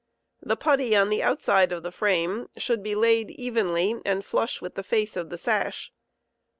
[0.41, 4.73] The putty on {lie outside of the frame should be laid evenly and flush with
[4.73, 5.91] the face of the sash.